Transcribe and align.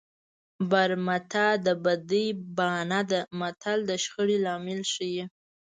برمته 0.69 1.45
د 1.65 1.67
بدۍ 1.83 2.27
بانه 2.57 3.01
ده 3.09 3.19
متل 3.39 3.79
د 3.89 3.91
شخړې 4.03 4.37
لامل 4.45 4.81
ښيي 4.93 5.23